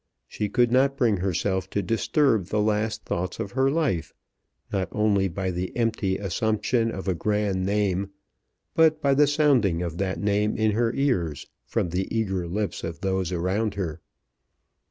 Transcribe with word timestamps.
She 0.27 0.49
could 0.49 0.71
not 0.71 0.97
bring 0.97 1.17
herself 1.17 1.69
to 1.69 1.83
disturb 1.83 2.47
the 2.47 2.59
last 2.59 3.05
thoughts 3.05 3.39
of 3.39 3.51
her 3.51 3.69
life, 3.69 4.15
not 4.73 4.89
only 4.91 5.27
by 5.27 5.51
the 5.51 5.71
empty 5.77 6.17
assumption 6.17 6.89
of 6.89 7.07
a 7.07 7.13
grand 7.13 7.67
name, 7.67 8.09
but 8.73 8.99
by 8.99 9.13
the 9.13 9.27
sounding 9.27 9.83
of 9.83 9.99
that 9.99 10.19
name 10.19 10.57
in 10.57 10.71
her 10.71 10.91
ears 10.95 11.45
from 11.67 11.89
the 11.89 12.07
eager 12.09 12.47
lips 12.47 12.83
of 12.83 13.01
those 13.01 13.31
around 13.31 13.75
her. 13.75 14.01